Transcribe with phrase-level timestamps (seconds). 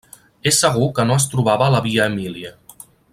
[0.51, 2.55] És segur que no es trobava a la Via Emília.